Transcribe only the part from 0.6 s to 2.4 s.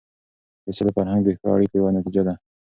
د سولې فرهنګ د ښو اړیکو یوه نتیجه ده.